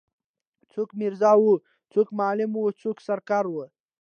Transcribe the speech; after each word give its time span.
څوک 0.71 0.89
میرزا 0.99 1.31
وو 1.41 1.53
څوک 1.91 2.07
معلم 2.19 2.51
وو 2.55 2.69
څوک 2.81 2.97
سر 3.07 3.19
کار 3.29 3.45
وو. 3.49 3.63